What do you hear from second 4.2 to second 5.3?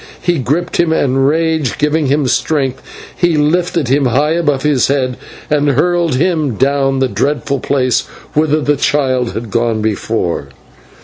above his head